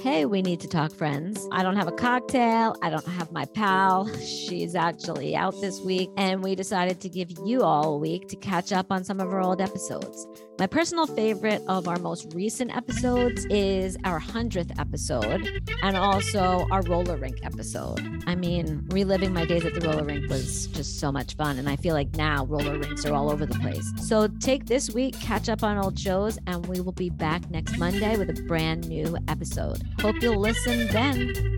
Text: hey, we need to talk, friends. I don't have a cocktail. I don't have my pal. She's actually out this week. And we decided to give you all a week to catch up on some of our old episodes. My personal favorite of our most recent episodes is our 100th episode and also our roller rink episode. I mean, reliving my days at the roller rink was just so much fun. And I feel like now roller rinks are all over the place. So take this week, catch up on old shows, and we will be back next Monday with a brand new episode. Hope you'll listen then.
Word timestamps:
hey, 0.00 0.24
we 0.24 0.40
need 0.40 0.60
to 0.60 0.68
talk, 0.68 0.92
friends. 0.92 1.46
I 1.52 1.62
don't 1.62 1.76
have 1.76 1.86
a 1.86 1.92
cocktail. 1.92 2.74
I 2.82 2.88
don't 2.88 3.06
have 3.06 3.30
my 3.32 3.44
pal. 3.44 4.10
She's 4.24 4.74
actually 4.74 5.36
out 5.36 5.60
this 5.60 5.80
week. 5.80 6.10
And 6.16 6.42
we 6.42 6.54
decided 6.54 7.00
to 7.02 7.08
give 7.08 7.30
you 7.44 7.62
all 7.62 7.94
a 7.94 7.98
week 7.98 8.26
to 8.28 8.36
catch 8.36 8.72
up 8.72 8.90
on 8.90 9.04
some 9.04 9.20
of 9.20 9.28
our 9.28 9.40
old 9.40 9.60
episodes. 9.60 10.26
My 10.60 10.66
personal 10.66 11.06
favorite 11.06 11.62
of 11.68 11.88
our 11.88 11.98
most 11.98 12.34
recent 12.34 12.76
episodes 12.76 13.46
is 13.46 13.96
our 14.04 14.20
100th 14.20 14.78
episode 14.78 15.48
and 15.82 15.96
also 15.96 16.66
our 16.70 16.82
roller 16.82 17.16
rink 17.16 17.38
episode. 17.42 18.22
I 18.26 18.34
mean, 18.34 18.86
reliving 18.90 19.32
my 19.32 19.46
days 19.46 19.64
at 19.64 19.72
the 19.72 19.80
roller 19.80 20.04
rink 20.04 20.28
was 20.28 20.66
just 20.66 21.00
so 21.00 21.10
much 21.10 21.34
fun. 21.36 21.58
And 21.58 21.66
I 21.66 21.76
feel 21.76 21.94
like 21.94 22.14
now 22.14 22.44
roller 22.44 22.78
rinks 22.78 23.06
are 23.06 23.14
all 23.14 23.30
over 23.30 23.46
the 23.46 23.58
place. 23.58 23.90
So 24.06 24.28
take 24.28 24.66
this 24.66 24.90
week, 24.90 25.18
catch 25.18 25.48
up 25.48 25.62
on 25.62 25.78
old 25.78 25.98
shows, 25.98 26.38
and 26.46 26.66
we 26.66 26.82
will 26.82 26.92
be 26.92 27.08
back 27.08 27.50
next 27.50 27.78
Monday 27.78 28.18
with 28.18 28.28
a 28.28 28.42
brand 28.42 28.86
new 28.86 29.16
episode. 29.28 29.82
Hope 30.02 30.16
you'll 30.20 30.38
listen 30.38 30.88
then. 30.88 31.49